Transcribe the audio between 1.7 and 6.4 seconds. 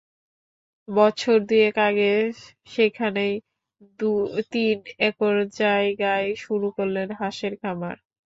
আগে সেখানেই তিন একর জায়গায়